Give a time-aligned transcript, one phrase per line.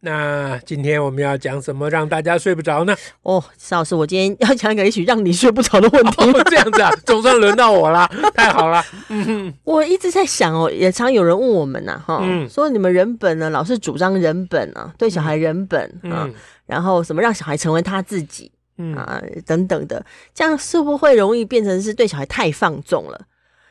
[0.00, 2.94] 那今天我们要讲什么让大家睡不着呢？
[3.22, 6.22] 哦，施老师，我今天要讲一个也许让你睡不着的问题。
[6.22, 8.80] 哦，这样子啊，总算轮到我了， 太好了。
[9.08, 16.34] 嗯哼，我一直在想哦，也常有人问我们呐、啊，哈、嗯，说你们人本呢，老是主张人本啊，对小孩人本啊，嗯、
[16.66, 23.20] 然后什么让小孩成为他自己，嗯啊等等的，这样是不会容易变成是对小孩太放纵了？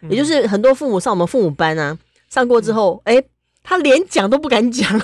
[0.02, 1.98] 嗯、也就是很多父母上我们父母班啊，
[2.30, 3.24] 上过之后，哎、嗯。
[3.68, 4.98] 诶他连讲都不敢讲，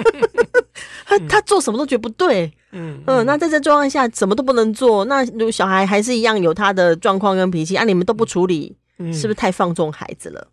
[1.06, 10.48] 他他做什么都觉得不对，嗯嗯，那在这状况下什么都不能做，那如果小孩还是一样有他的状况跟脾气，啊，你们都不处理，嗯、是不是太放纵孩子了？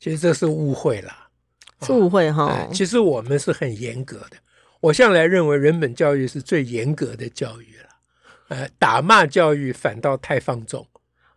[0.00, 1.12] 其实这是误会了，
[1.82, 2.68] 是误会哈、哎。
[2.72, 4.38] 其实我们是很严格的，
[4.80, 7.88] 我向来认为人本教育是最严格的教育了，
[8.48, 10.86] 呃，打骂教育反倒太放纵。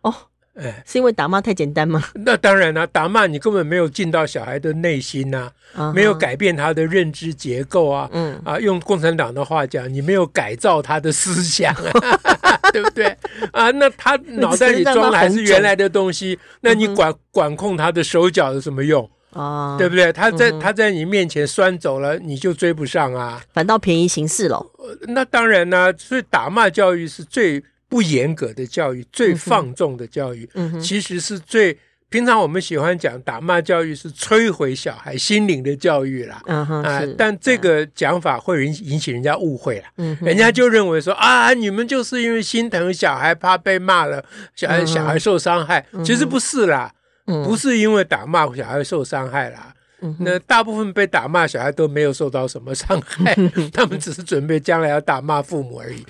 [0.00, 0.14] 哦。
[0.60, 2.02] 哎，是因为打骂太简单吗？
[2.14, 5.92] 那当然了、啊，打骂你根本没有进到小孩的内心呐、啊，uh huh.
[5.94, 13.06] 没有改变他的认知结构啊，嗯啊，用共产党的话讲，你没有改造他的思想啊， 对不对
[13.52, 13.70] 啊？
[13.70, 19.78] 那他脑袋里装的还是原来的东西， 那你管管控他的手脚有什么用啊？Uh.
[19.78, 20.12] 对不对？
[20.12, 20.60] 他在、uh.
[20.60, 24.64] 他在你面前拴走了，你就追不上啊，反倒便宜行事了。
[25.08, 27.62] 那当然呢、啊，所以打骂教育是最。
[27.90, 30.48] 不严格的教育，最放纵的教育，
[30.80, 31.76] 其实是最
[32.08, 36.40] 平常我们喜欢讲打骂教育是摧毁小孩心灵的教育啦。
[36.46, 39.84] 啊、呃，但这个讲法会引引起人家误会了。
[39.96, 44.24] 嗯、人家就认为说啊，你们就是因为心疼小孩，怕被骂了，
[44.54, 45.84] 小孩小孩受伤害。
[45.92, 46.92] 嗯、其实不是啦，
[47.26, 49.74] 嗯、不是因为打骂小孩受伤害啦。
[50.20, 53.36] 那大部分被打骂小孩都没有受到什么伤害，
[53.70, 56.02] 他们只是准备将来要打骂父母而已。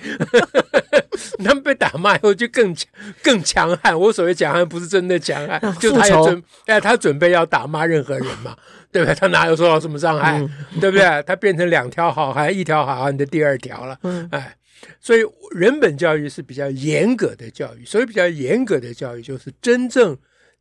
[1.43, 2.87] 他们被打骂以后就更强
[3.23, 3.97] 更强悍。
[3.97, 8.55] 我所谓强悍不是真的强悍，啊、就他也准哎，他准备要打骂任何人嘛，
[8.91, 9.15] 对不对？
[9.15, 10.49] 他哪有受到什么伤害，嗯、
[10.79, 11.23] 对不对？
[11.27, 13.97] 他变成两条好汉，一条好汉的第二条了。
[14.03, 14.55] 嗯、哎，
[14.99, 15.21] 所以
[15.51, 20.17] 人本教育是比较严格的教育，所以比较严格的教育就是真正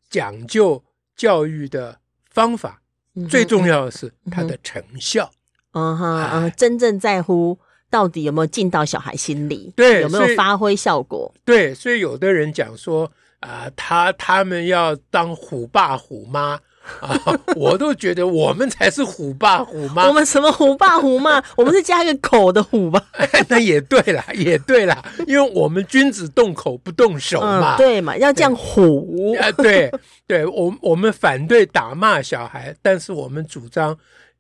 [0.09, 0.83] 讲究
[1.17, 1.99] 教育的
[2.31, 2.81] 方法，
[3.15, 5.31] 嗯、最重要的是它的成效。
[5.73, 7.59] 嗯哼，真正在乎。
[7.91, 9.73] 到底有没有进到小孩心里？
[9.77, 11.33] 对，有没有发挥效果？
[11.45, 13.05] 对，所以有的人讲说
[13.41, 16.59] 啊、呃，他他们要当虎爸虎妈
[17.01, 17.21] 啊，
[17.57, 20.07] 我都觉得我们才是虎爸虎妈。
[20.09, 21.43] 我们什么虎爸虎妈？
[21.57, 23.03] 我们是加一个口的虎吧？
[23.49, 29.35] 那也对啦， 也对啦，因为我们君子动口不动手嘛，嗯、对嘛，要这样虎。
[29.41, 29.93] 啊，对，
[30.27, 33.97] 对我我们反对打骂小孩，但是我们主张，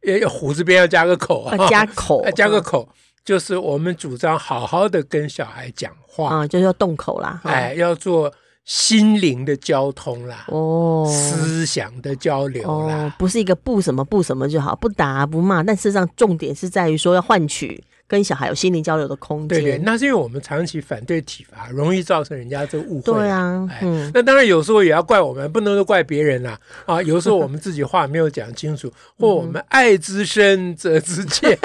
[0.06, 2.88] 呃，虎字边要加个口啊，加口，加个口。
[2.90, 2.94] 嗯
[3.24, 8.32] 就是我们主张好好的跟小孩讲话啊，就是要动口啦，哎，要做
[8.64, 17.82] 心灵的交通啦，哦，思想的交流啦，哦，不是一个不什么不什么就好，不打不骂，但事实上重点是在于说要换取。
[18.10, 23.02] 跟小孩有心灵交流的空间，对对，那是因为我们长期反对体罚，容易造成人家这误会。
[23.02, 26.58] 对啊，嗯，哎、那当然有时候也要怪我们，不能说怪别人啦。
[26.86, 31.56] 啊，有时候我们自己话没有讲清楚， 或我们爱之深责之切。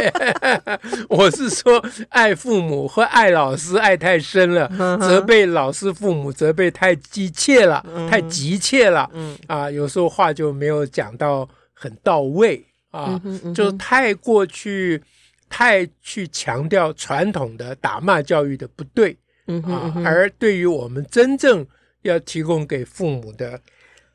[1.10, 4.70] 我是说，爱父母和爱老师爱太深了，
[5.02, 9.10] 责备老师父母责备太急切了，太急切了。
[9.14, 13.20] 嗯啊，有时候话就没有讲到很到位啊，
[13.56, 15.02] 就太过去。
[15.50, 19.18] 太去强调传统的打骂教育的不对，
[19.48, 21.66] 嗯哼嗯哼啊，而对于我们真正
[22.02, 23.60] 要提供给父母的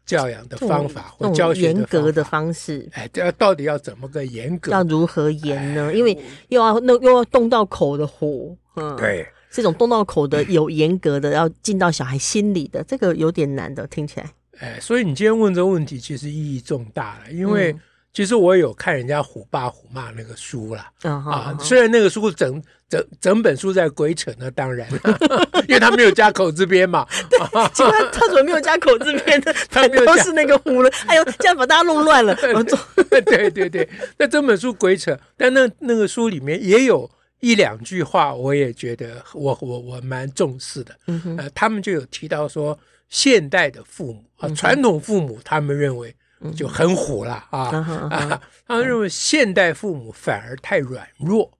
[0.04, 4.72] 教养的方法或教学严格的方式，哎，这要到底要怎么个严格？
[4.72, 5.88] 要如何严呢？
[5.88, 14.30] 哎、因为又要那又要动到口的火，嗯，对，这种动到口的有严格的，要进到小孩心里的，这个有点难的，听起来。
[14.58, 17.80] 哎，所以你今天问这个问题，其实意义重大了，因为、嗯。
[18.12, 24.88] 其实我有看人家虎爸虎妈那个书啦，啊，虽然那个书整整整本书在鬼扯呢，当然，
[25.68, 27.06] 因为他没有加口字边嘛。
[27.30, 27.38] 对，
[27.72, 29.52] 结果他怎么没有加口字边呢？
[29.70, 30.90] 他都是那个虎了。
[31.06, 32.34] 哎呦，这样把大家弄乱了。
[32.34, 37.08] 对对对，那整本书鬼扯，但那那个书里面也有
[37.38, 40.92] 一两句话，我也觉得我我我蛮重视的。
[41.38, 42.76] 呃，他们就有提到说，
[43.08, 46.12] 现代的父母啊，传统父母，他们认为。
[46.56, 47.68] 就很虎了啊！
[48.10, 51.50] 啊，他们认为现代父母反而太软弱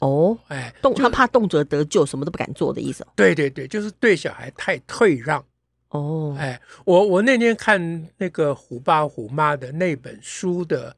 [0.00, 3.06] 哦，哎，动他怕动辄得咎，什么都不敢做的意思。
[3.16, 5.42] 对对对，就是对小孩太退让。
[5.88, 10.94] 哦，哎，我我那天看那个《虎爸虎妈》的那本书的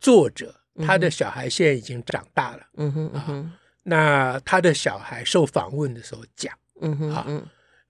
[0.00, 2.60] 作者，嗯、哼他的小孩现在已经长大了。
[2.76, 7.26] 嗯哼啊，那他的小孩受访问的时候讲，嗯哼，啊，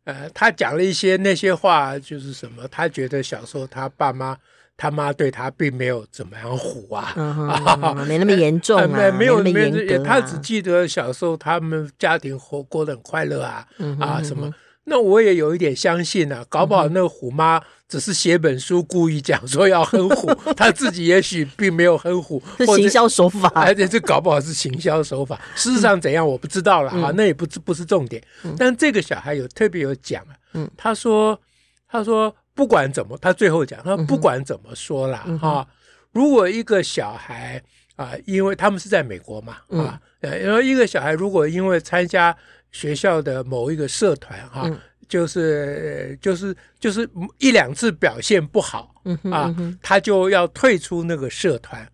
[0.05, 4.37] 呃，他讲了一些那些话，就是什么，他觉得小时候他爸妈。
[4.77, 7.15] 他妈对他并没有怎么样虎啊，
[8.07, 9.51] 没那么严重啊，没有没
[9.87, 13.67] 有，他只记得小时候他们家庭活过得很快乐啊，
[13.99, 14.53] 啊什么？
[14.85, 25.41] 那我也有一点相信啊，搞不好那个虎妈只是写本书故意讲说要哼唬， 他自己也许并没有哼虎，是行销手法，而且这搞不好是行销手法。
[25.57, 28.23] 事实上怎样我不知道了啊，那也不是不是重点。
[28.59, 30.37] 但这个小孩有特别有讲啊，
[30.77, 31.41] 他说
[31.89, 32.33] 他说。
[32.57, 35.67] 不管怎么，他最后讲，他不管怎么说啦，哈、啊，
[36.11, 37.63] 如果一个小孩
[37.95, 42.37] 啊，因为他们是在美国嘛，啊，然后一个小孩如果因为参加
[42.73, 47.09] 学校的某一个社团，哈、啊，就是就是就是
[47.39, 48.95] 一两次表现不好，
[49.31, 51.87] 啊，他就要退出那个社团，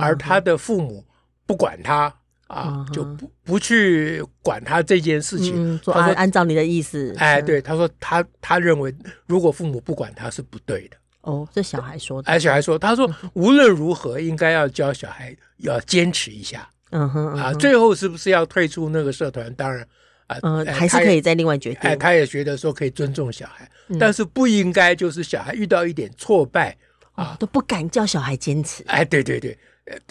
[0.00, 1.04] 而他的父母
[1.44, 2.12] 不管他。
[2.46, 5.78] 啊，就不不去管他这件事情。
[5.82, 8.94] 说按按照你的意思，哎，对，他说他他认为，
[9.26, 10.96] 如果父母不管他是不对的。
[11.22, 12.30] 哦，这小孩说的。
[12.30, 16.68] 哎，小孩说，他说无论如何应该要教小孩要坚持一下。
[16.90, 19.52] 嗯哼，啊，最后是不是要退出那个社团？
[19.54, 19.84] 当然，
[20.28, 21.90] 啊，嗯，还是可以再另外决定。
[21.90, 23.68] 哎，他也觉得说可以尊重小孩，
[23.98, 26.76] 但是不应该就是小孩遇到一点挫败
[27.14, 28.84] 啊，都不敢叫小孩坚持。
[28.86, 29.58] 哎，对对对。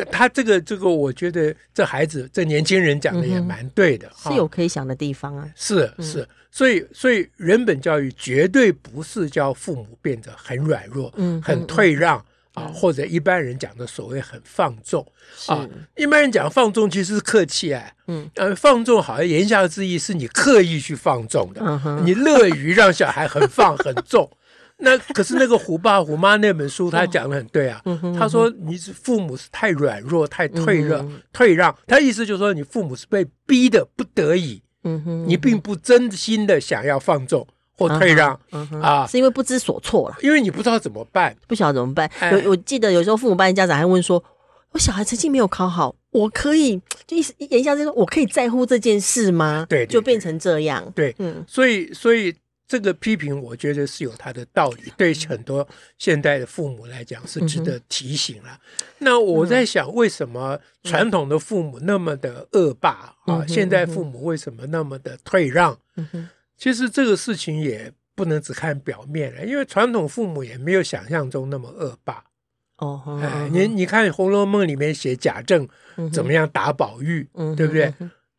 [0.10, 5.50] 他这个这个，我觉得这孩子这年轻人讲的也蛮对的，是有可以想的地方啊。
[5.56, 12.18] 是是，所以所以人本教育绝对不是叫父母变得很软弱，嗯，很退让
[12.54, 15.06] 啊，或者一般人讲的所谓很放纵
[15.48, 15.68] 啊。
[15.98, 24.30] 一般人讲放纵其实是客气哎，嗯，呃，放纵好像言下之意是你刻意去放纵的，你乐于让小孩很放 很纵。
[24.78, 27.82] 那可是那个虎爸虎妈那本书，他讲的很对啊。
[28.20, 31.74] 他说你是父母是太软弱、太退让、退让。
[31.88, 34.62] 他意思就是说，你父母是被逼的不得已。
[35.26, 38.40] 你并不真心的想要放纵或退让
[38.82, 40.18] 啊，是因为不知所措了。
[40.22, 42.08] 因为你不知道怎么办，不晓得怎么办。
[42.32, 44.24] 有我记得有时候父母班家长还问说
[44.74, 50.92] ：“我小孩成绩没有考好，我可以就意思言下之意说，我可以在乎这件事吗？”对，就变成这样。
[50.94, 52.36] 对，嗯，所以所以。
[52.68, 55.68] 这个批评，我觉得是有它的道理，对很多
[55.98, 58.60] 现代的父母来讲是值得提醒了。
[59.00, 63.46] 那我在想，为什么传统的父母那么的恶霸啊？
[63.48, 65.78] 现代父母为什么那么的退让？
[66.58, 72.24] 其实这个事情也不能只看表面了，因为传统父母也没有想象中那么恶霸。
[72.78, 75.68] 哦，哎，你你看《红楼梦》里面写贾政
[76.12, 77.94] 怎么样打宝玉，对不对？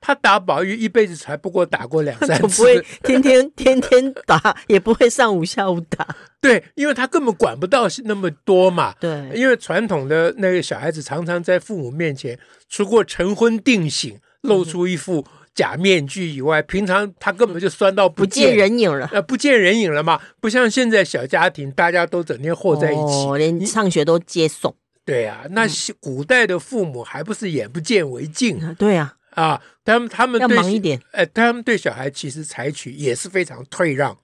[0.06, 6.06] 他打宝玉一辈子才不过打过两三 次，不会天天天天打，也不会上午下午打。
[6.40, 8.94] 对，因为他根本管不到那么多嘛。
[9.00, 12.38] 对，因为传统的那个小孩子常常在父母面前，
[12.68, 19.10] 除过晨昏定省，露出一副假面具以外，平常他根本就酸到不见，人影了。
[19.12, 24.72] 呃，不见人影了嘛，不像现在小家庭，大家都整天和在一起，哦，连上学都接送。
[25.04, 25.66] 对啊，那
[25.98, 28.72] 古代的父母还不是眼不见为净？
[28.76, 29.15] 对啊。
[29.36, 34.16] 啊，他们他们要忙一点，哎，他们对小孩其实采取也是非常退让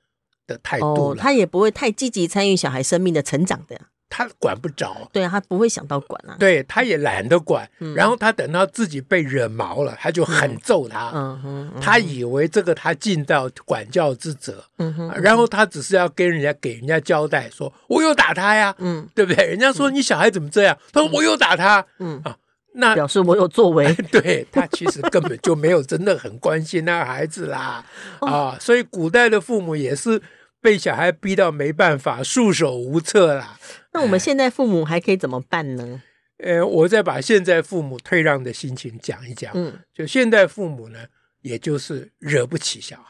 [0.47, 3.79] 的态度，哦，他也不会太积极参与小孩生命的成长的，
[4.09, 19.47] 他管不着，对啊，他不会想到管啊，对，他也懒得管，嗯、然后他等到自己被惹毛了，他就狠揍他，嗯哼，他以为这个他尽到管教之责，嗯哼，然后他只是要跟人家给人家交代说，我有打他呀，嗯，对不对？
[19.47, 20.79] 人家说你小孩怎么这样？
[20.91, 22.19] 他说我有打他，嗯。
[22.25, 22.39] 啊。
[22.75, 27.85] 那表示我有作为， 对，他其实根本就没有真的很关心那个孩子啦，
[28.21, 30.21] 啊，所以古代的父母也是
[30.61, 33.59] 被小孩逼到没办法，束手无策啦。
[33.93, 36.03] 那我们现在父母还可以怎么办呢？
[36.39, 39.53] 呃，我再把现在父母退让的心情讲一讲。
[39.55, 40.99] 嗯，就现在父母呢，
[41.43, 43.05] 也就是惹不起小孩。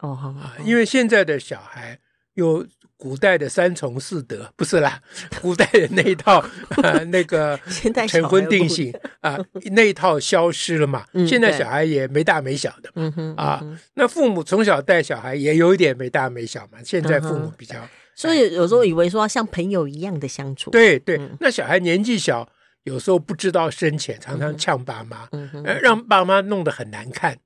[0.00, 1.98] 哦，好好，因为现在的小孩
[2.34, 2.66] 有。
[3.02, 5.02] 古代的三从四德不是啦，
[5.42, 6.38] 古代的那一套
[6.84, 7.58] 呃 那个
[8.06, 9.36] 成婚定性啊
[9.72, 11.04] 那一套消失了嘛。
[11.26, 13.60] 现在小孩也没大没小的嘛，啊，
[13.94, 16.78] 那父母从小带小孩也有一点没大没小嘛。
[16.84, 17.74] 现在父母比较，
[18.14, 20.70] 所以有时候以为说像朋友一样的相处。
[20.70, 22.48] 对对，那小孩年纪小，
[22.84, 25.28] 有时候不知道深浅，常常呛爸妈，
[25.64, 27.36] 呃，让爸妈弄得很难看。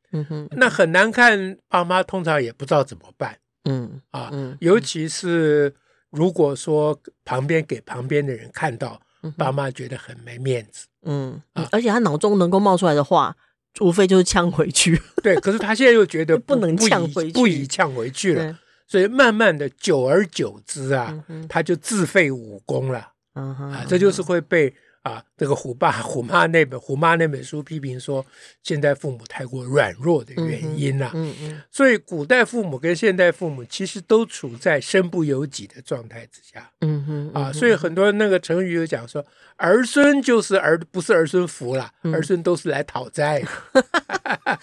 [0.51, 3.39] 那很难看，爸妈通常也不知道怎么办。
[3.67, 4.31] 嗯啊，
[4.61, 5.75] 尤其是
[6.11, 9.01] 如果说旁边给旁边的人看到，
[9.37, 10.87] 爸妈觉得很没面子。
[11.03, 13.37] 嗯，啊而且他脑中能够冒出来的话，
[13.81, 15.01] 无非就是呛回去。
[15.23, 23.13] 对，可是他现在又觉得 不，不能呛回去，不宜呛回去了，所以慢慢的，久而久之啊，嗯、他就自废武功了。
[23.35, 24.75] 嗯、这就是会被。
[25.03, 28.25] 啊，这个虎爸虎妈那本虎妈那本书批评说，
[28.63, 31.11] 现代父母太过软弱的原因啊。
[31.15, 36.71] 嗯嗯，所以古代父母跟现代父母其实都处在身不由己的状态之下。
[36.83, 39.25] 嗯哼，啊，所以很多那个成语有讲说，
[39.57, 43.47] 儿孙就是儿，不是儿孙福了，儿孙都是来讨债的。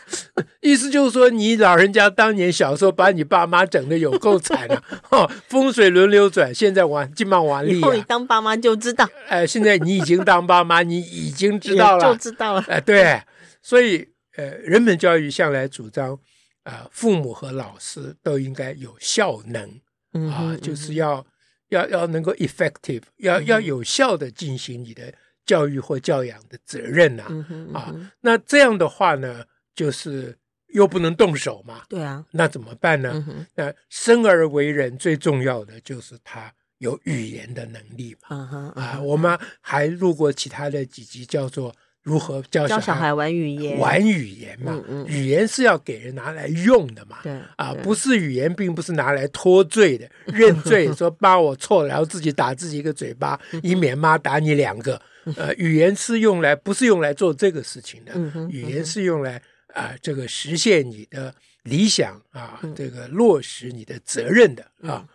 [0.62, 7.80] 意思就是说，你老人家当年小时候把你爸妈整的有够惨了，哈，风水轮流转，现在玩金忙完利。
[7.80, 9.08] 以后你当爸妈就知道。
[9.28, 10.34] 哎，现在你已经当。
[10.34, 12.62] 当爸妈，你已经知道了，就知道了。
[12.62, 13.22] 哎、呃，对，
[13.62, 16.14] 所以呃，人本教育向来主张
[16.64, 19.82] 啊、呃，父母和老师都应该有效能
[20.30, 21.26] 啊、就是要
[21.70, 25.14] 要要能够 effective，要要有效的进行你的
[25.46, 27.24] 教育或教养的责任呐
[27.74, 27.94] 啊。
[28.22, 29.44] 那这样的话呢，
[29.76, 33.12] 就是又不能动手嘛，对啊，那怎么办呢？
[33.28, 36.54] 嗯、那生而为人最重要的就是他。
[36.80, 38.80] 有语言的能力嘛？Uh uh.
[38.80, 44.74] 啊，我们还录过其他的几集，叫做如何教小孩，小孩玩语言，玩语言嘛。
[44.90, 47.20] 嗯嗯、语言是要给人拿来用的嘛？
[47.24, 55.02] 对啊，不是语言，并不是拿来脱罪的， 认罪说妈我错了，然后自己打自己一个嘴巴， 以免妈打你两个。
[55.38, 58.14] 呃，语言是用来不是用来做这个事情的，
[58.50, 59.42] 语言是用来
[59.74, 65.08] 啊这个实现你的理想啊，这个落实你的责任的啊。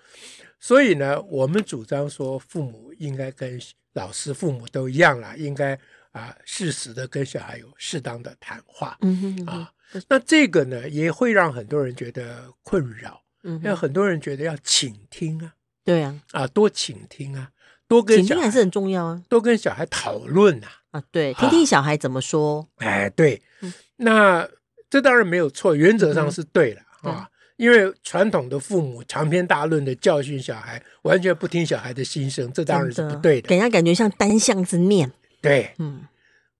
[0.60, 3.60] 所以呢，我们主张说，父母应该跟
[3.94, 5.78] 老师、父母都一样啦，应该
[6.12, 8.96] 啊，适时的跟小孩有适当的谈话。
[9.02, 9.72] 嗯哼嗯哼啊，
[10.08, 13.22] 那这个呢，也会让很多人觉得困扰。
[13.44, 17.50] 嗯哼，因为很多人觉得要倾听啊，对啊，啊，多倾听啊，
[17.86, 20.68] 多跟小孩倾听还是很重要啊，多跟小孩讨论啊。
[20.90, 22.68] 啊，对，听听小孩怎么说。
[22.76, 24.48] 啊、哎，对，嗯、那
[24.90, 27.30] 这当然没有错，原则上是对的、嗯、啊。
[27.58, 35.12] 因为传统的父母长篇大论的教训小孩，完全不听小孩的心声，这当然是不对的，给人家感觉像单向之念。
[35.42, 36.06] 对，嗯。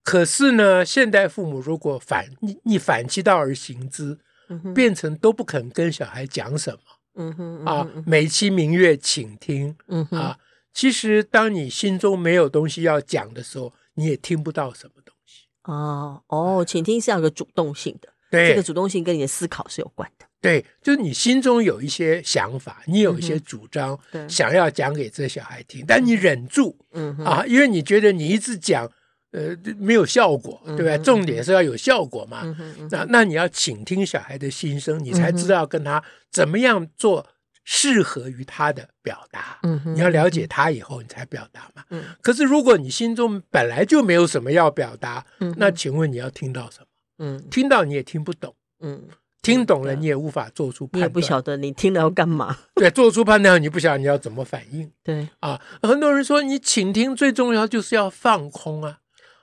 [0.03, 4.17] 可是呢，现代父母如果反逆逆反其道而行之，
[4.49, 6.79] 嗯、哼变成都不肯跟小孩讲什么，
[7.15, 10.37] 嗯哼，啊，美其名曰倾听，嗯哼啊，
[10.73, 15.45] 其实当你心中没有东西要讲的时候，你也听不到什么东西。
[15.63, 20.25] 哦哦，倾听是要有个主动性的，对，这个主动性跟你的思考是有关的。
[20.41, 28.89] 对，就是你心中有一些想法，你有一些主张，想要讲给这小孩听，但你忍住，嗯啊，因为你觉得你一直讲，
[29.31, 31.03] 呃，没有效果，对吧？
[31.03, 32.55] 重点是要有效果嘛。
[32.89, 37.27] 那那你要倾听小孩的心声，你才知道跟他怎么样做
[37.65, 39.59] 适合于他的表达。
[39.63, 41.83] 嗯，你要了解他以后，你才表达嘛。
[41.89, 45.25] 嗯，可是如果你心中本来就没有什么要表达，
[45.57, 46.85] 那请问你要听到什么？
[47.17, 48.55] 嗯，听到你也听不懂。
[48.79, 49.03] 嗯。
[49.41, 50.99] 听懂了，你也无法做出判断。
[50.99, 52.57] 你也不晓得你听了要干嘛。
[52.75, 54.91] 对，做出判断，你不晓得你要怎么反应。
[55.01, 58.97] 对啊，很多人说你倾听最重要就是要放空啊。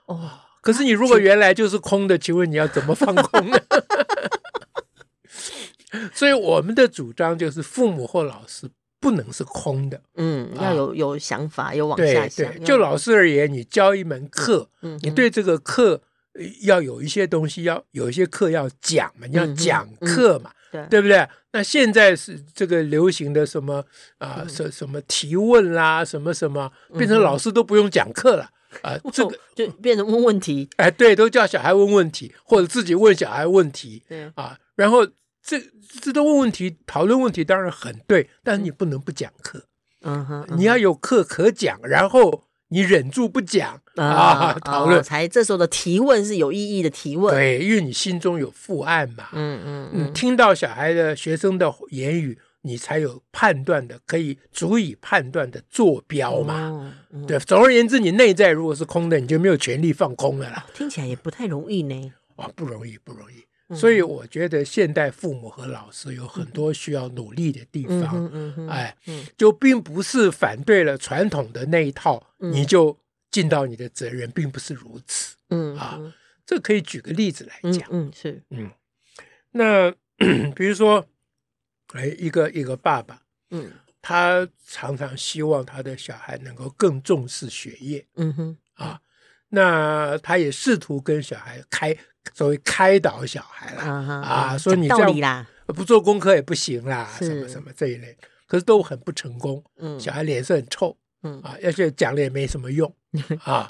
[0.05, 3.59] 哦，可是你如果原来就是空的，请问你要怎么放空呢？
[6.13, 8.69] 所以我们的主张就是，父母或老师
[9.01, 9.99] 不能是空的。
[10.17, 12.53] 嗯，要有有想法，有往下想。
[12.53, 14.69] 对，就老师而言，你教一门课，
[15.01, 16.03] 你对这个课。
[16.63, 21.29] 要有一些东西，要有一些课要讲嘛，你要讲课嘛，嗯嗯、对，对不对？
[21.53, 23.85] 那现在是这个流行的什么
[24.19, 28.51] 啊，什、呃、什么提问啦，什么什么，变成老师都不用讲课了
[28.83, 35.07] 啊，呃、这个就变成问问题，哎，对，都叫小孩问问题，或者自己问小孩问题，对啊，然后
[35.43, 35.59] 这
[36.01, 39.65] 这都问问题，讨论问题当然很对，但是你不能不讲课，
[40.03, 42.45] 嗯哼，你要有课可讲，然后。
[42.69, 47.35] 你忍住不讲啊，讨论才这时候的提问是有意义的提问。
[47.35, 49.29] 对，因为你心中有负案嘛。
[49.33, 56.93] 嗯嗯嗯，听到小孩的学生的言语，你才有判断的，可以足以判断的坐标嘛。
[57.29, 60.67] 对，总而言之，你内在如果是空的，你就没有权利放空了啦。
[60.75, 62.13] 听起来也不太容易呢。
[62.35, 63.46] 啊，不容易，不容易。
[63.75, 68.97] 所以我觉得现代父母和老师有很多需要努力的地方，嗯哎，
[69.37, 72.97] 就并不是反对了传统的那一套，你就
[73.31, 75.35] 尽到你的责任，并不是如此。
[75.49, 76.01] 嗯啊，
[76.45, 77.89] 这可以举个例子来讲。
[77.91, 78.71] 嗯，是，嗯，
[79.51, 79.91] 那
[80.55, 81.05] 比如说，
[81.95, 83.21] 哎，一个一个爸爸，
[83.51, 88.07] 嗯，他常常希望他的小孩能够更重视学业。
[88.15, 89.01] 嗯哼，啊，
[89.49, 91.97] 那他也试图跟小孩开。
[92.35, 98.17] 所谓开导小孩了啊，说你这样不做功课也不行啦，什么什么这一类，
[98.47, 99.63] 可是都很不成功。
[99.79, 100.97] 嗯，小孩脸色很臭。
[101.23, 102.95] 嗯啊，而且讲了也没什么用
[103.43, 103.69] 啊。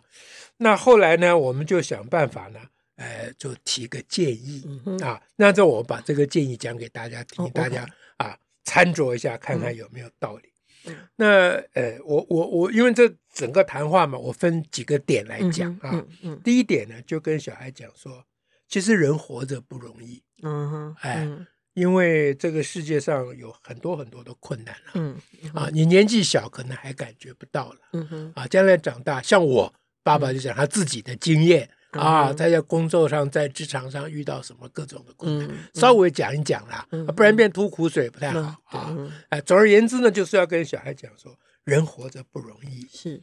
[0.58, 2.60] 那后来呢，我们就想办法呢，
[2.96, 5.22] 呃，就提个建议、嗯、啊。
[5.36, 7.86] 那这我把这个建议讲给大家听，哦、大家
[8.18, 10.52] 啊参酌一下，看看有没有道理。
[10.86, 11.26] 嗯、那
[11.72, 16.04] 呃，我我我，因为这整个谈话嘛，我分几个点来讲啊。
[16.44, 18.22] 第一点呢，就跟小孩讲说，
[18.68, 20.22] 其实人活着不容易。
[20.42, 21.24] 嗯哼，哎。
[21.24, 21.46] 嗯
[21.76, 38.40] 因为这个世界上有很多很多的困难了，嗯，嗯啊，你年纪小可能还感觉不到了，嗯哼，啊，将来长大，像我爸爸就讲他自己的经验、嗯、啊，他在工作上，在职场上遇到什么各种的困难，稍微讲一讲啦，嗯、不然变吐苦水不太好、
[38.72, 38.86] 嗯、啊。
[38.88, 43.22] 嗯、哎，总而言之呢，就是要跟小孩讲说，人活着不容易，是，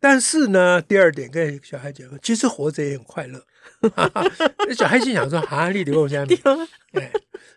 [0.00, 3.44] 但是呢，第二点跟小孩讲说，其实活着也很快乐。
[4.74, 6.26] 小孩心想说，啊，你得跟我讲，
[6.92, 7.10] 哎。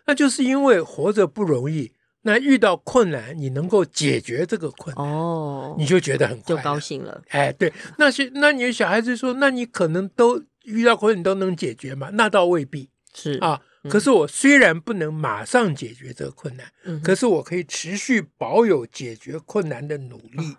[0.04, 7.22] 那就是因为活着不容易，那遇到困难，你能够解决这个困难，哦，你就觉得很快，就高兴了。
[7.28, 12.10] 哎，对，那些那你的小孩子说，那你可能都遇到困难，你都能解决嘛？
[12.14, 13.60] 那倒未必是啊。
[13.84, 20.38] 嗯、可是我虽然不能马上解决这个困难，嗯、可是我可以持续保有解决困难的努力。
[20.38, 20.56] 嗯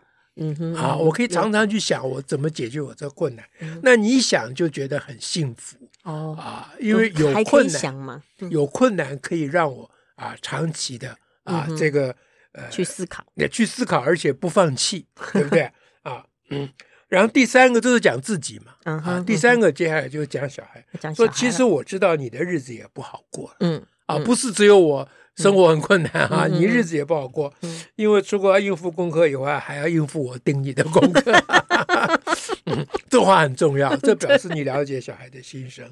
[0.55, 3.45] 哼，啊，我可以常常去想我怎么解决我这个困难。
[3.59, 5.77] 嗯、那你想就觉得很幸福。
[6.03, 12.15] 哦啊，因为有困难嘛，有困难可以让我啊长期的啊这个
[12.53, 15.71] 呃去思考，也去思考，而且不放弃，对不对
[16.01, 16.25] 啊？
[16.49, 16.67] 嗯，
[17.07, 25.07] 然后第三个就是讲自己嘛，啊，第三个接下来就是讲小孩，说其实我知道你的日子也不好过，嗯啊，不是只有我。
[25.35, 27.53] 生活很困难哈，你日子也不好过，
[27.95, 31.31] 因为除了要应付功课以外，还要应付我盯你的功课。
[33.09, 35.85] 这话很重要，这表示你了解小孩的心声。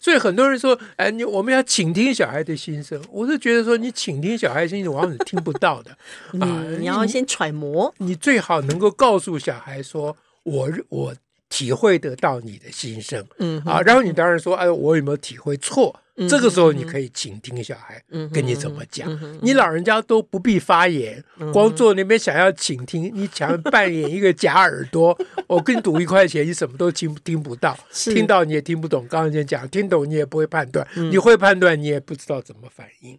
[0.00, 3.00] 所以很多人说，哎，你我们要倾听小孩的心声。
[3.10, 5.90] 我是觉得说，你倾听小孩的心声，往往是听不到的
[6.40, 6.64] 啊。
[6.78, 11.14] 你要先揣摩，你最好能够告诉小孩说，我我
[11.48, 13.24] 体会得到你的心声。
[13.38, 16.00] 嗯啊，然后你当然说，哎，我有没有体会错？
[16.26, 19.08] 这个时候你可以倾听小孩跟你怎么讲，
[19.42, 21.22] 你老人家都不必发言，
[21.52, 25.16] 光坐那边想要倾听，你想扮演一个假耳朵，
[25.46, 33.18] 我跟你赌一块钱，你什么都听听不到，听到你也听不懂，刚才讲听懂你也不会判断，你会判断你也不知道怎么反应，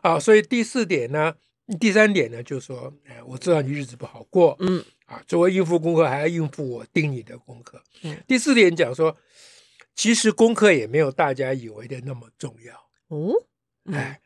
[0.00, 1.34] 啊，所以第四点呢，
[1.78, 9.16] 第三点呢，就是说，哎，我知道你日子不好过，嗯，啊，作为应付功课还要应付我盯你的功课，嗯，第四点讲说。
[9.94, 13.34] 其实功课也没有大家以为的那么重要哦。
[13.92, 14.20] 哎，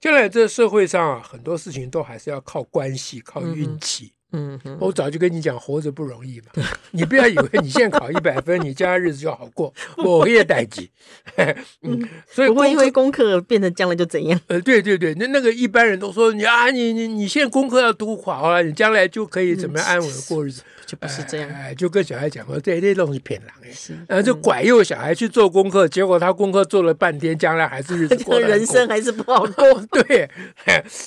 [0.00, 4.12] 将来这社会上啊，很多事情都还是要靠关系、靠运气。
[4.32, 6.64] 嗯哼，我早就跟你讲，活着不容易嘛。
[6.90, 9.72] 你不要以为你现在考一百 分，你将来日子就好过。
[9.96, 10.90] 我也待机。
[11.82, 14.38] 嗯，所以不会因为功课变成将来就怎样？
[14.48, 20.62] 呃，对对对，那那个一般人都说你啊，你你你现在功课要读好了，你将来就可以怎么样安稳的过日子。
[20.86, 30.30] 就不是这样，哎，就跟小孩讲说，这这东西骗人哎，然后就拐诱小孩去做功课，结果他功课做了半天，将来还是日子过得，人生还是不好过， 对，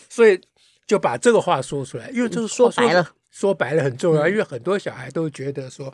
[0.10, 0.38] 所以
[0.90, 5.94] 就把这个话说出来，因为就是说白了，说白了很重要，因为很多小孩都觉得说，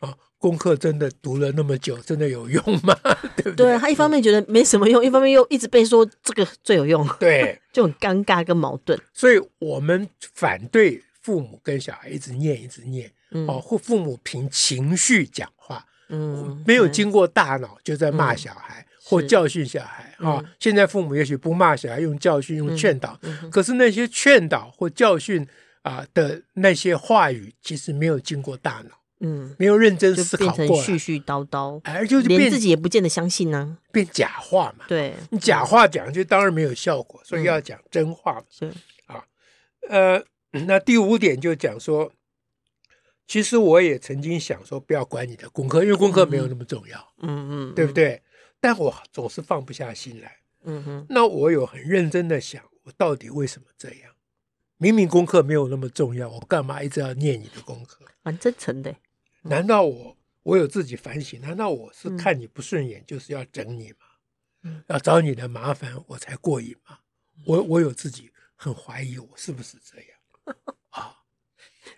[0.00, 2.92] 啊，功课真的读了那么久，真的有用吗？
[3.38, 3.66] 对不对？
[3.66, 13.12] 对，他一方面觉得没什么用，一方面又一直被说这个最有用，对， 就很尴尬跟矛盾，所以我们反对父母跟小孩一直念，一直念。
[13.46, 20.42] 哦，或父母凭情绪讲话，嗯，没有经过大脑就在骂小孩或教训小孩啊。
[20.58, 23.18] 现在父母也许不骂小孩，用教训、用劝导，
[23.50, 25.46] 可是那些劝导或教训
[25.82, 34.84] 啊的那些话语，其实没有经过大脑，嗯，没有认真思考过，絮絮叨叨，而就连自己也不见得相信呢，变假话嘛。
[34.88, 38.44] 对，你假话讲就当然没有效果，所以要讲真话嘛。
[38.50, 38.72] 是。
[39.06, 39.24] 啊，
[39.88, 40.24] 呃，
[40.66, 42.12] 那第五点就讲说。
[43.28, 47.74] 其实我也曾经想说，不要管你的功课，因为功课没有那么重要，嗯嗯。
[47.74, 48.20] 对不对？
[48.62, 51.06] 但我总是放不下心来，嗯哼。
[51.10, 54.14] 那我有很认真的想，我到底为什么这样？
[54.76, 58.04] 明明功课没有那么重要，我干嘛一直要念你的功课？
[58.22, 58.92] 蛮真诚的。
[59.42, 61.40] 嗯、难道我我有自己反省？
[61.40, 64.06] 难道我是看你不顺眼，就是要整你吗？
[64.62, 67.00] 嗯、要找你的麻烦我才过瘾吗？
[67.46, 70.56] 我我有自己很怀疑，我是不是这样？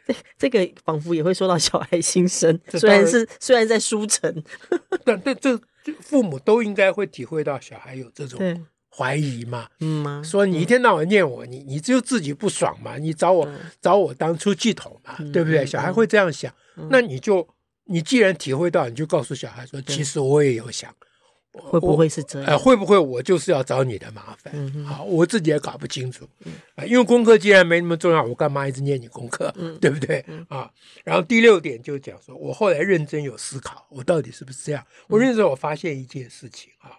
[0.06, 4.42] 这这个仿佛也会说到小孩心声，虽然是虽然在书城，
[5.04, 5.58] 但但这
[6.00, 10.62] 父母都应该会体会到小孩有这种怀疑嘛，嗯，说你？
[10.62, 13.48] 一天到晚念我，你你只有自己不爽嘛，你找我
[13.80, 15.66] 找我当出气筒嘛，对不对？
[15.66, 16.54] 小孩会这样想，
[16.90, 17.46] 那你就
[17.86, 20.94] 你既然体会到，你就告诉小孩说，其实我也有想，
[21.54, 22.48] 会不会是这样？
[22.50, 24.52] 呃，会不会我就是要找你的麻烦？
[24.54, 26.28] 嗯、好，我自己也搞不清楚。
[26.86, 29.54] 因为功课既然没那么重要，我干嘛一直念你功课？
[29.56, 30.24] 嗯、对不对？
[30.26, 30.68] 嗯、啊，
[31.04, 34.84] 然后第六点就讲说，我后来认真有思考，我到底是不是这样？
[35.06, 36.90] 我认真，我发现一件事情啊，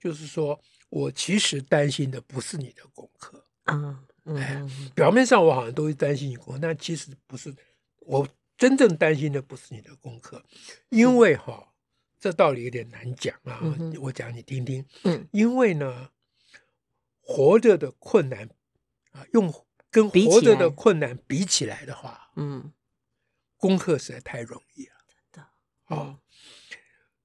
[0.00, 3.98] 就是说我其实担心的不是你的功课啊。
[4.26, 4.62] 嗯、哎，
[4.94, 7.52] 表面上我好像都会担心你功课，但其实不是。
[8.06, 10.40] 我真正担心的不是你的功课，
[10.90, 11.66] 因为哈。
[12.22, 14.86] 这道理有点难讲啊，嗯、我讲你听听。
[15.02, 16.10] 嗯，因为呢，
[17.20, 18.48] 活着的困难
[19.10, 19.52] 啊，用
[19.90, 22.72] 跟活着的困难比起来的话，嗯，
[23.56, 24.92] 功课实在太容易了。
[25.08, 25.48] 真的，
[25.88, 26.20] 哦，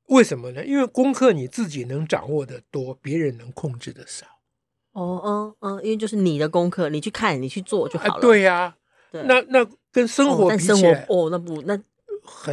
[0.07, 0.65] 为什么呢？
[0.65, 4.25] 因为功课你自己能掌握的多，别人能控制的少。
[4.93, 8.13] 哦，嗯嗯，因为就是你的功课，你去看，你去做就好了。
[8.15, 8.77] 啊、对呀、啊，
[9.11, 11.79] 对那那跟生活比起来，哦，哦那不那。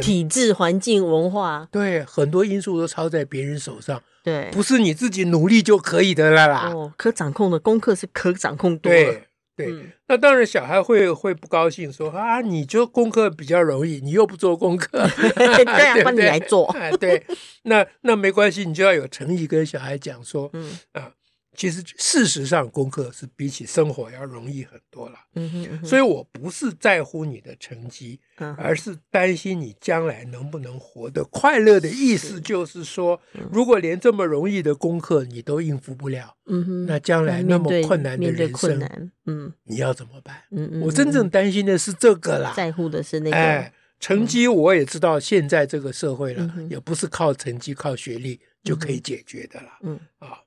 [0.01, 6.69] 体制、环境、文化，对，很多因素都操在别人手上，对，不是你自己努力就可以的了啦。
[6.73, 9.23] 哦，可掌控的功课是可掌控多对
[9.55, 16.75] 对，嗯、那当然小孩会会不高兴说，说啊，你就功课比较容易，你又不做功课， 对啊，帮你来做。
[16.99, 17.25] 对，
[17.63, 20.79] 那那没关系，你就要有诚意跟小孩讲说，嗯。
[20.93, 21.11] 啊。
[21.55, 25.15] 其实，事实上，功课是比起生活要容易很多了。
[25.35, 31.79] 嗯哼，嗯哼，所以我不是在乎你的成绩，嗯、而是担心你将来能不能活得快乐。
[31.79, 40.43] 的意思就是说，是如果连这么容易的功课你都应付不了，嗯哼，那将来那么困难的人生，嗯，你要怎么办？
[40.51, 43.35] 嗯嗯，我真正担心的是这个啦，在乎的是那个。
[43.35, 49.69] 哎，成绩我也知道，现在这个社会了，嗯、也不是靠成绩、靠学历就可以解决的了。
[49.81, 50.39] 嗯，嗯啊。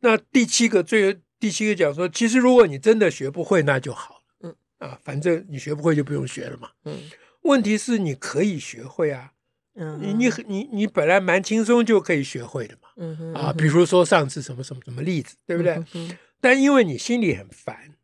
[0.00, 4.22] 那第七个最第七个讲说，其实如果你真的学不会，那就好了。
[4.40, 6.70] 嗯啊，反正你学不会就不用学了嘛。
[6.84, 6.98] 嗯，
[7.42, 9.32] 问题是你可以学会啊。
[9.74, 12.88] 嗯，你你你你本来蛮轻松就可以学会的嘛。
[12.96, 15.82] 嗯哼啊，比如说上次什么什么什么例子，对不对？
[15.92, 16.16] 嗯。
[16.40, 17.94] 但因为你心里很烦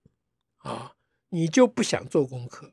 [0.58, 0.92] 啊，
[1.30, 2.72] 你就不想做功课。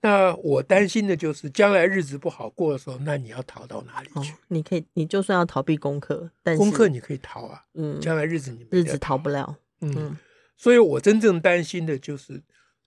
[0.00, 4.32] 那我担心的就是将来日子不好过的时候，那你要逃到哪里去？
[4.32, 7.64] 哦、你可以，你就算要逃避功课，但是功课你可以逃啊。
[7.74, 9.56] 嗯，将来日子你日子逃不了。
[9.80, 10.18] 嗯，嗯，
[10.56, 12.40] 所以我真正担心的就是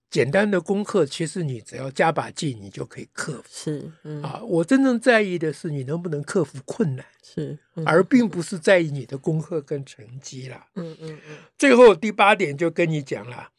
[0.09, 3.43] 简单的功课，其实你只要加把劲，你就可以克服。
[3.49, 7.05] 是，嗯、啊，我真正在意的是你能不能克服困难。
[7.21, 10.67] 是，嗯、而并不是在意你的功课跟成绩啦。
[10.75, 11.37] 嗯嗯嗯。
[11.57, 13.49] 最后第八点就跟你讲了。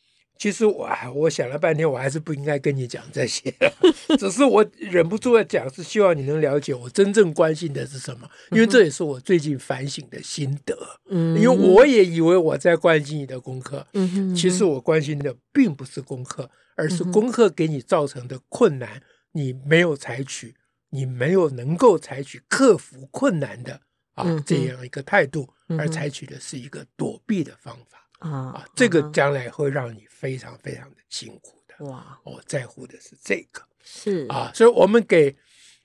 [0.42, 3.54] 其实我我想了半天，我还是不应该跟你讲这些，
[4.18, 10.76] 只是我忍不住要讲，是希望你能了解我真正关心的是什么，因为这也是我最近反省的心得。
[11.10, 19.00] 嗯，因为我也以为我在关心你的功课，嗯，其实我关心的并不是功课，而是功课给你造成的困难，
[19.30, 20.56] 你没有采取，
[20.90, 23.80] 你没有能够采取克服困难的
[24.14, 28.01] 啊这样一个态度，而采取的是一个躲避的方法。
[28.30, 31.84] 啊，这个将来会让你非常非常的辛苦的。
[31.86, 33.62] 哇，我在乎的是这个。
[33.84, 35.36] 是啊，所以我们给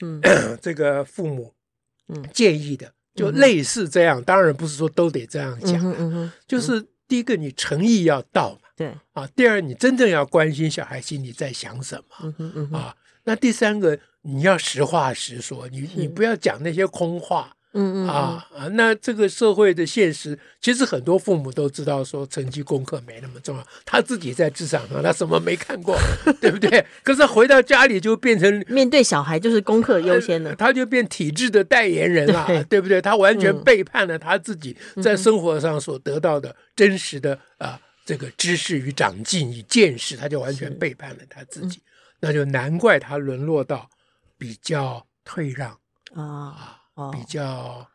[0.01, 0.21] 嗯
[0.61, 1.53] 这个父母
[2.09, 4.23] 嗯建议的，就类似这样。
[4.23, 9.25] 当然不是说都得这样讲，就是第一个你诚意要到嘛，对啊。
[9.35, 12.95] 第二，你真正要关心小孩心里在想什么，嗯啊。
[13.23, 17.56] 那第三个，你要实话实说，你你不要讲那些空话。
[17.77, 23.63] 嗯嗯啊啊，那这个社会的现实，其实很多父母都知道，说成绩功课没那么重要。
[23.85, 25.95] 他自己在职场上，他什么没看过，
[26.41, 26.83] 对不对？
[27.03, 32.99] 可是回到家里就变成面对小孩就是功课优先的，他就变体制的代言人了，对，对不对？
[32.99, 41.81] 他完全背叛了他自己在生活上所得到的真实的啊这个知识与长进与见识，他就完全背叛了他自己。
[42.19, 43.87] 那就难怪他沦落到
[44.39, 45.77] 比较退让
[46.15, 46.73] 啊。
[47.11, 47.87] 比较，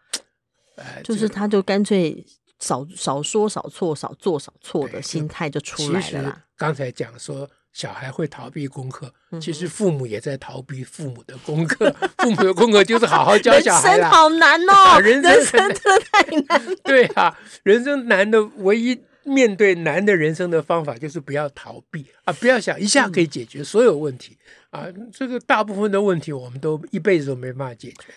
[0.76, 2.24] 呃，就是他就干脆
[2.58, 6.44] 少少说少错少做少错的心态就出来了啦。
[6.56, 11.90] 刚才讲说小孩会逃避功课，其实父母也在逃避父母的功课。
[12.18, 13.96] 父母的功课就是好好教小孩。
[13.96, 15.74] 人生好难 哦，人生真的
[16.12, 16.76] 太难。
[16.84, 24.36] 对啊，人生难的唯一面对难的人生的方法就是不要逃避啊，不要想一下可以解决所有问题
[24.70, 24.86] 啊。
[25.12, 28.12] 这个大部分的问题我们都一辈子都没办法解决。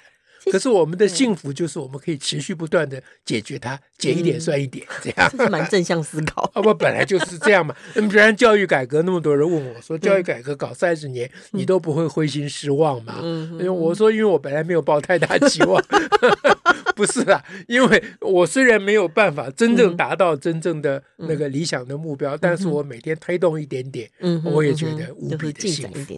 [0.52, 5.30] 可是我们的幸福就是我们可以持续不断的解决它，减一点算一点，这样。
[5.30, 6.44] 是蛮正向思考。
[6.54, 7.76] 啊，不，本来就是这样嘛。
[7.96, 13.20] 那么，既然教育改革那么多人问我说，教育改革搞三十年，你都不会灰心失望吗？
[13.24, 15.84] 因为我说，因为我本来没有抱太大期望，
[16.96, 24.10] 不是啊，因为我虽然没有办法真正达到真正的那个理想的目标，但是我每天推动一点点，
[24.44, 26.16] 我也觉得无比的幸福。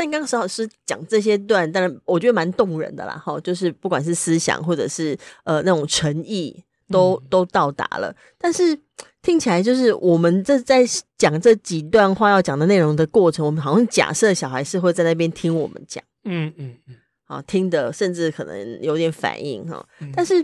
[0.00, 8.10] 但刚刚石老师讲这些段，当然我觉得蛮动人的啦，哈，就是不管是思想或者是呃那种诚意，都、嗯、都到达了。
[8.38, 8.74] 但是
[9.20, 10.82] 听起来就是我们这在
[11.18, 19.86] 讲这几段话要讲的内容的过程，我们好像假设小孩是会在那边听我们讲，嗯嗯嗯，啊，听的甚至可能有点反应哈，
[20.16, 20.42] 但是。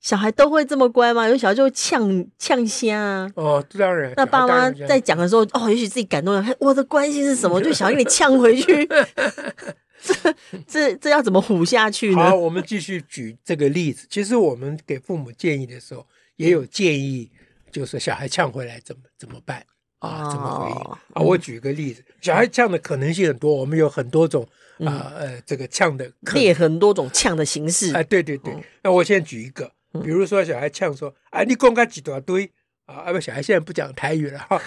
[0.00, 1.28] 小孩都会这么乖吗？
[1.28, 3.30] 有小孩就会呛呛虾啊！
[3.34, 4.12] 哦，当然。
[4.16, 7.60] 那爸妈在讲的时候，哦，也许自己感动了，我的关心是什么？
[7.62, 8.88] 就想要给你呛回去。
[10.02, 10.34] 这
[10.66, 12.30] 这这要怎么唬下去呢？
[12.30, 14.06] 好，我们继续举这个例子。
[14.08, 17.30] 其实我们给父母建议的时候，也有建议，
[17.70, 19.62] 就是小孩呛回来怎么怎么办
[19.98, 20.30] 啊？
[20.30, 21.20] 怎么回应啊？
[21.20, 27.94] 我举个例子，小孩呛的可能性很多，我们有很多种啊呃，这个呛的列很多种呛的形式。
[27.94, 28.56] 哎，对对对。
[28.82, 29.70] 那我先举一个。
[30.02, 32.50] 比如说，小孩呛说：“啊，你公开几大堆
[32.86, 32.94] 啊？
[33.06, 34.60] 啊不，小孩现在不讲台语了哈。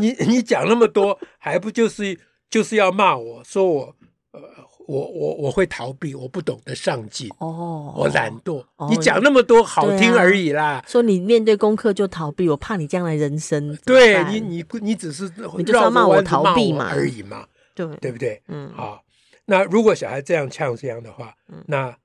[0.00, 3.96] 你你讲那么多，还不就是就是要骂我说我
[4.32, 4.40] 呃，
[4.86, 8.64] 我我我会逃避，我不懂得上进哦，我懒惰。
[8.88, 10.82] 你讲那么多好听而已啦。
[10.86, 13.76] 说你面对功课就逃避，我怕你将来人生。
[13.84, 18.42] 对你你你只是你就是要骂我逃避嘛而已嘛，对对不对？
[18.48, 19.02] 嗯，好。
[19.46, 21.34] 那如果小孩这样呛这样的话，
[21.66, 21.96] 那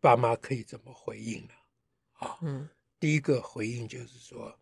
[0.00, 1.50] 爸妈可以怎么回应呢？”
[2.18, 2.68] 啊，嗯，
[3.00, 4.54] 第一个回应就是说，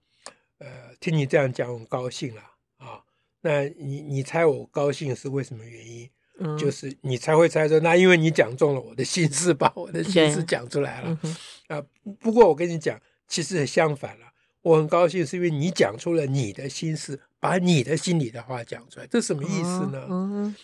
[0.59, 2.43] 呃，听你这样讲，我高兴了
[2.79, 3.03] 啊。
[3.43, 6.09] 那你你猜我高兴是为什么原因？
[6.39, 11.19] 嗯，就是你才会猜说，那因为你讲中了我的心事，把我的心事讲出来了。
[11.69, 11.83] 啊，
[12.21, 14.27] 不过我跟你讲，其实相反了，
[14.61, 19.07] 我很高兴是因为你讲出了你的心事，把你的心里的话讲出来。
[19.07, 20.07] 这什么意思呢？
[20.11, 20.55] 嗯，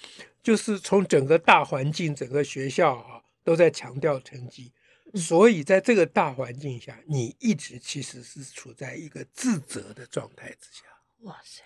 [0.43, 4.73] 就是从整个大环境，整个学校啊，都在强调成绩。
[5.15, 10.85] 所以，在这个大环境下，你一直其实是处在一个自责的状态之下。
[11.21, 11.63] 哇塞！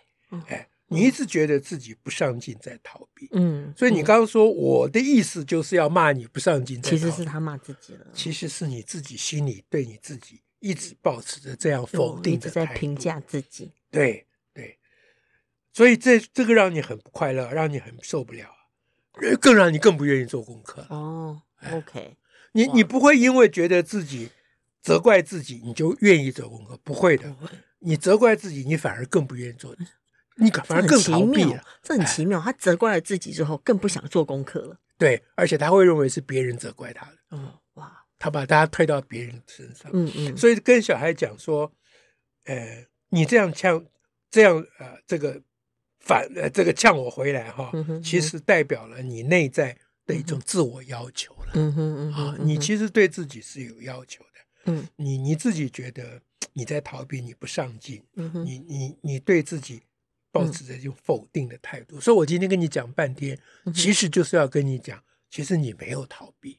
[0.48, 3.28] 哎，你一直觉得自己不上进，在逃避。
[3.32, 3.72] 嗯。
[3.76, 8.06] 所以你刚刚说我的意思就是要骂你不上进，其实是他骂自己了。
[8.12, 13.70] 其实是你自己心里对你自己一直保持着这样否定的态度，在评价自己。
[13.90, 14.78] 对对。
[15.72, 18.50] 所以这这个让你很不快乐，让你很受不了，
[19.40, 20.84] 更让你更不愿意做功课。
[20.90, 22.16] 哦，OK。
[22.56, 24.30] 你你不会因为觉得自己
[24.80, 26.78] 责怪自己，你就愿意做功课？
[26.82, 27.36] 不会的，
[27.80, 29.76] 你责怪自己，你反而更不愿意做，
[30.36, 31.62] 你反而更逃避了。
[31.82, 34.78] 这很奇妙，他责怪了自己之后，更不想做功课了。
[34.96, 37.16] 对，而且他会认为是别人责怪他的。
[37.32, 39.90] 嗯，哇，他把大家推到别人身上。
[39.92, 41.70] 嗯嗯，所以跟小孩讲说，
[42.44, 43.84] 呃，你这样呛，
[44.30, 45.42] 这样呃，这个
[46.00, 47.70] 反呃，这个呛我回来哈，
[48.02, 56.20] 其实代表了你内在的一种自我要求了，嗯哼嗯哼，啊，你其实对自己是有要求的，嗯，你你自己觉得
[56.52, 59.82] 你在逃避，你不上进，嗯哼，你你你对自己
[60.30, 63.38] 保持着一种否定的态度，所以我今天跟你讲半天，
[63.74, 66.58] 其实就是要跟你讲，其实你没有逃避，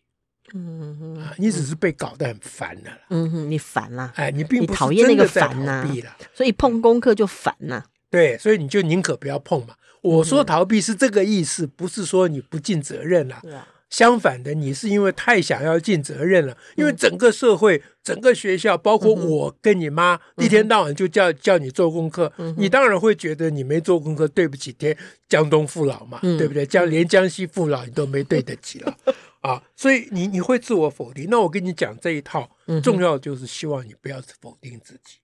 [0.54, 5.88] 嗯哼，啊，你只是被搞得很烦了，嗯哼，你烦了，哎，你并不讨厌那个烦呐，
[6.34, 9.76] 所以碰功课就烦了，对，所以你就宁可不要碰嘛。
[10.02, 13.42] 我说逃避是这个意思，不是说你不尽责任了。
[13.90, 16.58] 相反的，你是因为太想要尽责任了。
[16.76, 24.96] 因为整个社会、整个学校，包括我跟你妈，一天到晚就叫叫你做功课，你当然会觉得你没做功课，对不起天
[25.30, 26.66] 江东父老嘛，对不对？
[26.66, 28.98] 江连江西父老你都没对得起了
[29.40, 29.64] 啊！
[29.76, 31.28] 所以你你会自我否定。
[31.30, 32.50] 那我跟你讲这一套，
[32.84, 35.20] 重要就是希望你不要否定自己。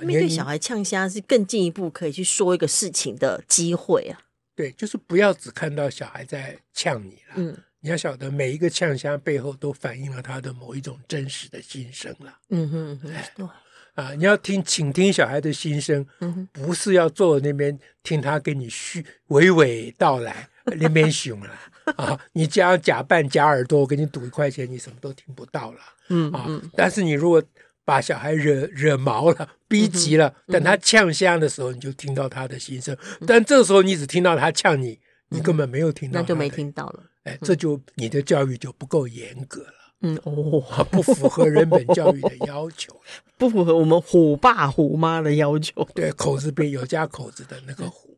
[0.00, 4.18] 面对小孩呛虾是更进一步可以去说一个事情的机会啊。
[4.54, 7.34] 对，就是不要只看到小孩在呛你了。
[7.36, 12.38] 嗯，你要晓得每一个呛虾背后都反映了他的某一种真实的心声了。
[12.50, 13.00] 嗯哼，
[13.36, 13.48] 对
[13.94, 16.06] 啊，你要听，请听小孩的心声。
[16.20, 21.50] 嗯，不是要坐在那边听他跟你叙娓娓道来，那边熊了
[21.96, 22.18] 啊！
[22.32, 25.80] 你假假扮假耳朵，我给你赌一块钱，你什么都听不到了。
[26.08, 27.42] 嗯啊，但是你如果
[27.84, 32.96] 把小孩惹惹毛了，逼急了，等他呛香的时候，你就听到他的心声。
[33.26, 37.04] 但这时候你只听到他呛你，你根本没有听到，那就没听到了。
[37.24, 39.74] 哎，这就你的教育就不够严格了。
[40.04, 43.00] 嗯哦，不符合人本教育的 要求，
[43.38, 45.88] 不符合我们虎爸虎妈的要求。
[45.94, 48.11] 对，口字边有加口字的那个虎。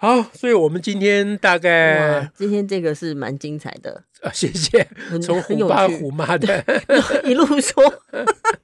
[0.00, 0.22] 嗯。
[0.22, 4.86] 好，所以我们今天大概今天这个是蛮精彩的 啊，谢谢。
[5.20, 6.64] 从虎爸虎妈的
[7.24, 7.82] 一路说，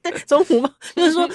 [0.01, 1.29] 对， 从虎妈就是说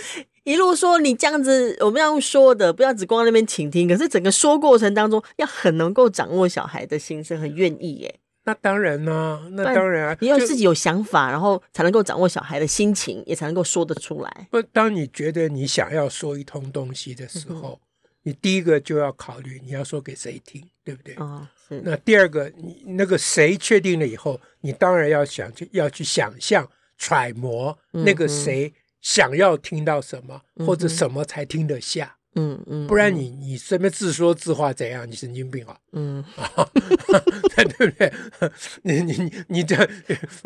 [0.44, 3.86] 一路说你这样子，我们要用说的，不要只光在那边倾听。
[3.86, 8.14] 可是整个说过程当中，要很能够掌握小孩的心声，很愿意耶。
[8.44, 14.48] 那当然呢、啊，那当然、啊，你要自己有想法，然后才能够掌握小孩的心情，也才能够说得出来。
[14.50, 17.78] 不，当你觉得你想要说一通东西的时候。
[17.82, 17.86] 嗯
[18.22, 21.14] 你第一个就要考虑你要说给谁听，对不对？
[21.14, 21.80] 哦，是。
[21.84, 32.18] 那第二个，你那个谁确定了以后，你当然要想去要去想象揣摩那个谁想要听到什么，嗯、或者什么才听得下。
[32.36, 35.08] 嗯嗯，不然你你随便自说自话怎样？
[35.10, 35.76] 你神经病啊！
[35.92, 36.24] 嗯，
[37.56, 38.12] 对不对？
[38.82, 39.76] 你你你你这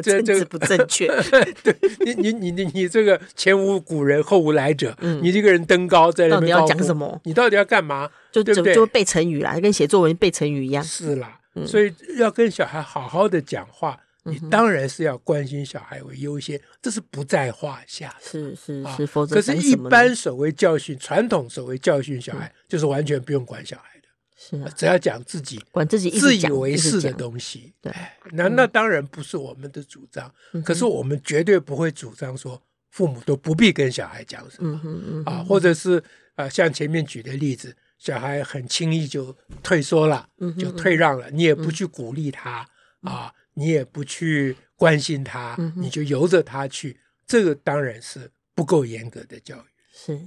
[0.02, 1.06] 这这不正确。
[1.62, 7.20] 对你你你你你这个前无古人后无来者，你这个人登高在那边，到底要讲什么？
[7.24, 8.08] 你到底要干嘛？
[8.32, 10.82] 就就就背成语啦，跟写作文背成语一样。
[10.82, 14.00] 是啦，所以要跟小孩好好的讲话。
[14.24, 18.16] 你当然是要关心小孩为优先，这是不在话下。
[18.22, 24.08] 是是是，否则可是，一般所谓教训，传统所谓教训小孩，就是完全不用管小孩的。
[24.36, 27.74] 是啊，只要讲自己管自己自以为是的东西。
[27.82, 27.92] 对，
[28.32, 30.32] 那那当然不是我们的主张。
[30.64, 32.60] 可是我们绝对不会主张说
[32.90, 35.22] 父母都不必跟小孩讲什么。
[35.26, 36.02] 啊，或者是
[36.34, 40.26] 啊，像前面举的例子，小孩很轻易就退缩了，
[40.58, 42.66] 就退让了，你也不去鼓励他
[43.02, 43.32] 啊。
[43.54, 49.60] 你也不去关心他，嗯、你就由着他去，这个当然是不够严格的教育。
[49.92, 50.20] 是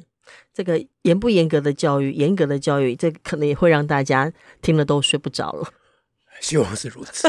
[0.53, 5.71] 这个严不严格的教育，严格的教育，这、可能也会让大家听了都睡不着了。
[6.39, 7.27] 希望是如此。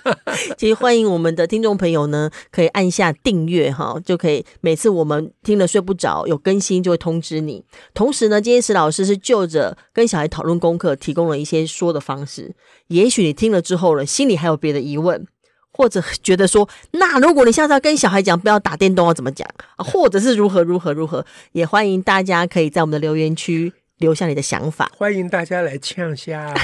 [0.56, 7.62] 其实欢迎我们的听众朋友呢，可以按下订阅哈，就可以每次我们听了睡不着有更新就会通知你。
[7.92, 12.54] 同时呢，今天石老师是就着跟小孩讨论功课，提供了一些说的方式。
[12.88, 15.26] 也许你听了之后呢，心里还有别的疑问。
[15.76, 19.46] 或者觉得说，那如果你下次要跟小孩讲不要打电动，要怎么讲？
[19.76, 21.24] 或者是如何如何如何？
[21.52, 24.90] 也欢迎大家可以在我们的留言区留下你的想法。
[24.96, 26.54] 欢迎大家来呛虾，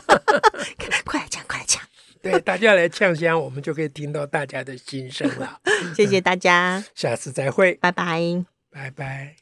[1.04, 1.82] 快来呛，快来呛！
[2.22, 5.58] 对，大家来呛虾，我们就可以听到大家的心声了。
[5.96, 9.34] 谢谢大家，下次再会，拜拜，拜拜。